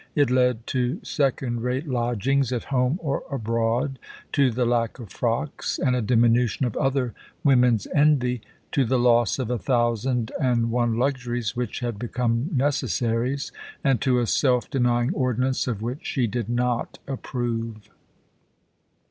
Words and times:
It 0.15 0.31
led 0.31 0.65
to 0.65 0.99
second 1.03 1.61
rate 1.61 1.87
lodgings 1.87 2.51
at 2.51 2.63
home 2.73 2.97
or 3.03 3.21
abroad, 3.31 3.99
to 4.31 4.49
the 4.49 4.65
lack 4.65 4.97
of 4.97 5.11
frocks 5.11 5.77
and 5.77 5.95
a 5.95 6.01
diminution 6.01 6.65
of 6.65 6.75
other 6.75 7.13
women's 7.43 7.85
envy, 7.93 8.41
to 8.71 8.83
the 8.83 8.97
loss 8.97 9.37
of 9.37 9.51
a 9.51 9.59
thousand 9.59 10.31
and 10.41 10.71
one 10.71 10.97
luxuries 10.97 11.55
which 11.55 11.81
had 11.81 11.99
become 11.99 12.49
necessaries, 12.51 13.51
and 13.83 14.01
to 14.01 14.17
a 14.17 14.25
self 14.25 14.71
denying 14.71 15.13
ordinance 15.13 15.67
of 15.67 15.83
which 15.83 16.03
she 16.03 16.25
did 16.25 16.49
not 16.49 16.97
approve. 17.07 17.87